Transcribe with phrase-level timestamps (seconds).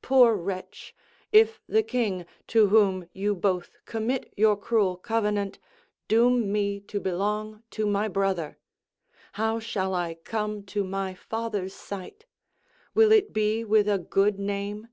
[0.00, 0.94] Poor wretch!
[1.32, 5.58] if the king, to whom you both commit your cruel covenant,
[6.06, 8.58] doom me to belong to my brother.
[9.32, 12.26] How shall I come to my father's sight?
[12.94, 14.86] Will it be with a good name?